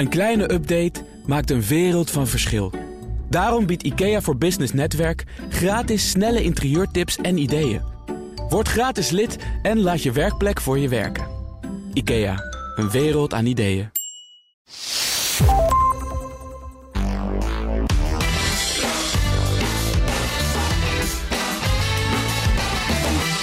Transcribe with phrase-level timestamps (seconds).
[0.00, 2.72] Een kleine update maakt een wereld van verschil.
[3.28, 7.82] Daarom biedt IKEA voor Business Netwerk gratis snelle interieurtips en ideeën.
[8.48, 11.26] Word gratis lid en laat je werkplek voor je werken.
[11.92, 12.36] IKEA,
[12.76, 13.90] een wereld aan ideeën.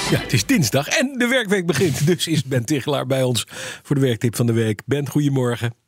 [0.10, 2.06] Ja, het is dinsdag en de werkweek begint.
[2.06, 3.46] Dus is Ben Tichelaar bij ons
[3.84, 4.82] voor de werktip van de week.
[4.86, 5.87] Ben, goedemorgen.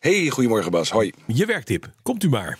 [0.00, 0.90] Hey, goedemorgen Bas.
[0.90, 1.12] Hoi.
[1.26, 2.58] Je werktip, komt u maar.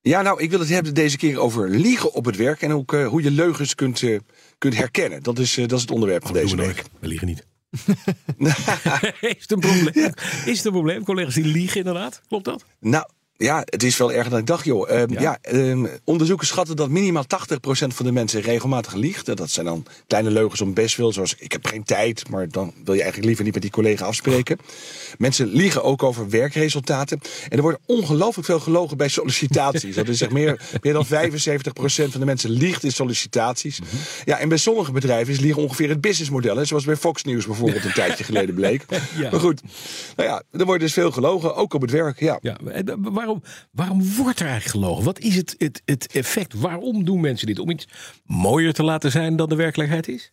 [0.00, 2.92] Ja, nou, ik wil het hebben deze keer over liegen op het werk en ook
[2.92, 4.18] uh, hoe je leugens kunt, uh,
[4.58, 5.22] kunt herkennen.
[5.22, 6.84] Dat is, uh, dat is het onderwerp van deze week.
[7.00, 7.46] We liegen niet.
[9.20, 10.12] is het een probleem?
[10.44, 11.04] Is het een probleem?
[11.04, 12.22] Collega's die liegen inderdaad?
[12.28, 12.64] Klopt dat?
[12.80, 13.08] Nou,
[13.42, 14.90] ja, het is wel erger dan ik dacht, joh.
[14.90, 15.20] Ehm, Ja?
[15.20, 19.36] ja, ehm, onderzoekers schatten dat minimaal 80% van de mensen regelmatig liegt.
[19.36, 22.72] Dat zijn dan kleine leugens om best wil, zoals ik heb geen tijd, maar dan
[22.84, 24.58] wil je eigenlijk liever niet met die collega afspreken.
[25.18, 27.20] Mensen liegen ook over werkresultaten.
[27.48, 29.94] En er wordt ongelooflijk veel gelogen bij sollicitaties.
[29.94, 33.78] Dat is zeg meer, meer dan 75% van de mensen liegt in sollicitaties.
[34.24, 36.56] Ja, en bij sommige bedrijven is liegen ongeveer het businessmodel.
[36.56, 38.84] Hè, zoals bij Fox News bijvoorbeeld een tijdje geleden bleek.
[39.16, 39.30] Ja.
[39.30, 39.62] Maar goed,
[40.16, 42.20] nou ja, er wordt dus veel gelogen, ook op het werk.
[42.20, 42.38] Ja.
[42.42, 42.82] Ja, eh,
[43.70, 45.04] waarom, wordt er eigenlijk gelogen?
[45.04, 46.54] Wat is het, het, het effect?
[46.54, 47.58] Waarom doen mensen dit?
[47.58, 47.88] Om iets
[48.24, 50.32] mooier te laten zijn dan de werkelijkheid is?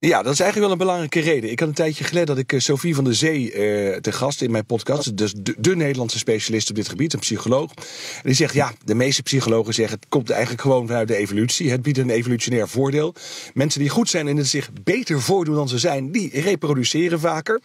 [0.00, 1.50] Ja, dat is eigenlijk wel een belangrijke reden.
[1.50, 4.42] Ik had een tijdje geleden dat ik eh, Sophie van der Zee eh, te gast
[4.42, 5.16] in mijn podcast.
[5.16, 7.70] Dus de, de Nederlandse specialist op dit gebied, een psycholoog.
[7.74, 9.98] En die zegt, ja, de meeste psychologen zeggen...
[10.00, 11.70] het komt eigenlijk gewoon vanuit de evolutie.
[11.70, 13.14] Het biedt een evolutionair voordeel.
[13.54, 16.12] Mensen die goed zijn in het zich beter voordoen dan ze zijn...
[16.12, 17.60] die reproduceren vaker.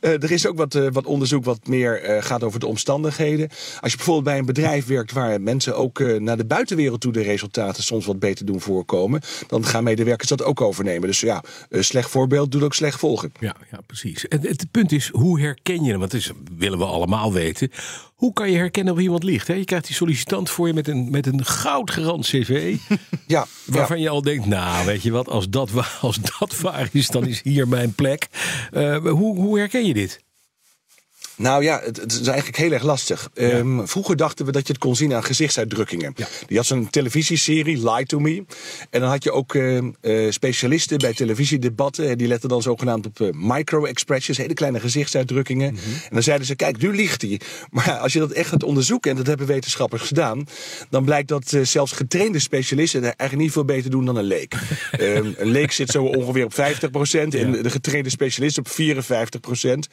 [0.00, 3.48] Eh, er is ook wat, wat onderzoek wat meer gaat over de omstandigheden.
[3.80, 5.12] Als je bijvoorbeeld bij een bedrijf werkt...
[5.12, 9.20] waar mensen ook naar de buitenwereld toe de resultaten soms wat beter doen voorkomen...
[9.46, 11.08] dan gaan medewerkers dat ook overnemen.
[11.08, 11.42] Dus ja,
[11.82, 13.32] slecht voorbeeld doet ook slecht volgen.
[13.40, 14.28] Ja, ja precies.
[14.28, 15.98] En het punt is, hoe herken je hem?
[15.98, 17.70] Want dat is, willen we allemaal weten.
[18.14, 19.46] Hoe kan je herkennen of iemand liegt?
[19.46, 19.54] Hè?
[19.54, 22.76] Je krijgt die sollicitant voor je met een, met een goudgerand cv.
[23.26, 27.08] Ja, Waarvan je al denkt, nou weet je wat, als dat, als dat waar is,
[27.08, 28.28] dan is hier mijn plek.
[28.72, 30.26] Eh, hoe, hoe herken je dit?
[31.38, 33.30] Nou ja, het, het is eigenlijk heel erg lastig.
[33.34, 36.12] Ehm, vroeger dachten we dat je het kon zien aan gezichtsuitdrukkingen.
[36.16, 36.26] Ja.
[36.46, 38.44] Die had zo'n televisieserie, Lie to Me.
[38.90, 42.08] En dan had je ook ehm, eh, specialisten bij televisiedebatten.
[42.08, 45.72] En die letten dan zogenaamd op eh, micro-expressions, hele kleine gezichtsuitdrukkingen.
[45.72, 45.82] Mhm.
[45.84, 47.40] En dan zeiden ze, kijk, nu liegt hij.
[47.70, 50.46] Maar als je dat echt gaat onderzoeken, en dat hebben wetenschappers gedaan...
[50.90, 54.24] dan blijkt dat eh, zelfs getrainde specialisten het eigenlijk niet veel beter doen dan een
[54.24, 54.54] leek.
[54.90, 57.62] Ehm, een leek zit zo ongeveer op 50% en Ja.
[57.62, 59.88] de getrainde specialist op 54%.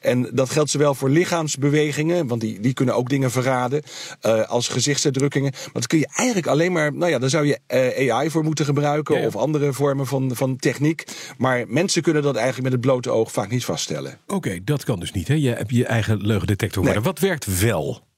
[0.00, 3.82] En dat geldt zowel voor lichaamsbewegingen, want die, die kunnen ook dingen verraden,
[4.20, 5.50] eh, als gezichtsuitdrukkingen.
[5.52, 8.44] Maar dat kun je eigenlijk alleen maar, nou ja, daar zou je eh, AI voor
[8.44, 9.26] moeten gebruiken Ja, ja.
[9.26, 11.04] of andere vormen van, van techniek.
[11.38, 14.18] Maar mensen kunnen dat eigenlijk met het blote oog vaak niet vaststellen.
[14.26, 15.28] Oké, dat kan dus niet.
[15.28, 15.34] Hè?
[15.34, 16.84] Je hebt je eigen leugendetector.
[16.84, 16.94] Nee.
[16.94, 18.08] Maar wat werkt wel?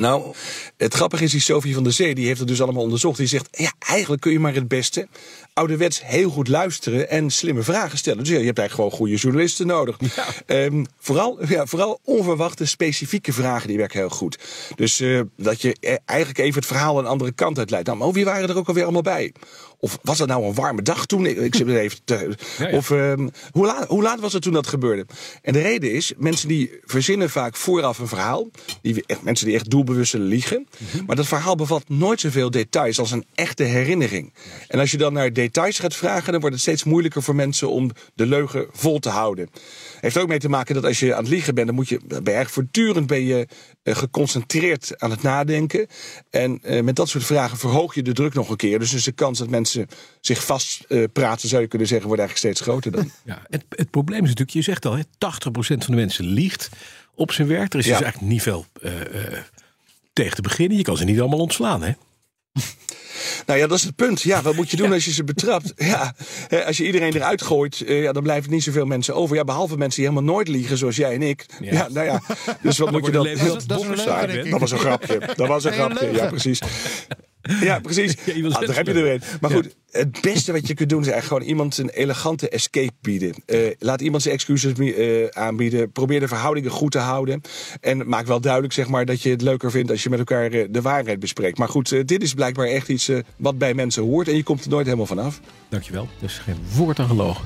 [0.00, 0.34] Nou,
[0.76, 3.18] het grappige is, die Sophie van der Zee, die heeft het dus allemaal onderzocht.
[3.18, 5.08] Die zegt, ja, eigenlijk kun je maar het beste
[5.60, 8.18] ouderwets heel goed luisteren en slimme vragen stellen.
[8.18, 9.98] Dus ja, je hebt eigenlijk gewoon goede journalisten nodig.
[10.46, 14.38] Ehm, vooral, ja, vooral onverwachte, specifieke vragen, die werken heel goed.
[14.74, 17.86] Dus eh, dat je eh, eigenlijk even het verhaal een andere kant uit leidt.
[17.86, 19.32] Nou, maar wie waren er ook alweer allemaal bij?
[19.78, 21.26] Of was het nou een warme dag toen?
[21.26, 22.76] Ik, zit er even te, Ja, ja.
[22.76, 25.06] Of ehm, hoe, laat, hoe laat was het toen dat gebeurde?
[25.42, 28.50] En de reden is, mensen die verzinnen vaak vooraf een verhaal.
[28.82, 30.66] Die, echt, mensen die echt doelbewust liegen.
[30.78, 31.04] Mhm.
[31.04, 34.32] Maar dat verhaal bevat nooit zoveel details als een echte herinnering.
[34.68, 37.70] En als je dan naar details gaat vragen, dan wordt het steeds moeilijker voor mensen
[37.70, 39.50] om de leugen vol te houden.
[40.00, 41.98] Heeft ook mee te maken dat als je aan het liegen bent, dan moet je
[42.06, 43.46] ben je eigenlijk voortdurend ben je,
[43.82, 45.86] eh, geconcentreerd aan het nadenken.
[46.30, 48.78] En eh, met dat soort vragen verhoog je de druk nog een keer.
[48.78, 49.86] Dus, dus de kans dat mensen
[50.20, 53.10] zich vast eh, praten, zou je kunnen zeggen, wordt eigenlijk steeds groter dan.
[53.24, 56.68] Ja, het, het probleem is natuurlijk, je zegt al, hè, 80% van de mensen liegt
[57.14, 57.72] op zijn werk.
[57.72, 57.92] Er is Ja.
[57.92, 58.66] dus eigenlijk niet veel
[60.12, 60.76] tegen te beginnen.
[60.76, 61.92] Je kan ze niet allemaal ontslaan, hè?
[63.46, 64.22] Nou ja, dat is het punt.
[64.22, 65.72] Ja, wat moet je doen als je ze betrapt?
[65.90, 66.14] Ja,
[66.48, 69.36] hè, als je iedereen eruit gooit, eh, ja, dan blijven niet zoveel mensen over.
[69.36, 71.46] Ja, behalve mensen die helemaal nooit liegen, zoals jij en ik.
[71.60, 71.72] Ja.
[71.72, 72.22] Ja, nou ja.
[72.62, 73.24] Dus wat moet je dan?
[73.24, 73.64] dat.
[73.66, 73.78] Dat
[74.58, 75.28] was een grapje.
[75.36, 76.12] Dat was een grapje.
[76.12, 76.60] Ja, precies.
[77.68, 78.16] Ja, precies.
[78.24, 79.22] Ja, Ah, daar heb je er een.
[79.40, 82.92] Maar goed, het beste wat je kunt doen is eigenlijk gewoon iemand een elegante escape
[83.00, 83.34] bieden.
[83.46, 85.92] Eh, laat iemand zijn excuses eh, aanbieden.
[85.92, 87.40] Probeer de verhoudingen goed te houden.
[87.80, 90.50] En maak wel duidelijk zeg maar, dat je het leuker vindt als je met elkaar
[90.50, 91.58] eh, de waarheid bespreekt.
[91.58, 94.28] Maar goed, dit is blijkbaar echt iets wat bij mensen hoort.
[94.28, 95.40] En je komt er nooit helemaal vanaf.
[95.68, 96.08] Dankjewel.
[96.20, 97.44] Dus geen woord aan gelogen.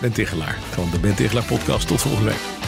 [0.00, 1.86] Ben Tichelaar van de Ben Tichelaar podcast.
[1.88, 2.67] Tot volgende week.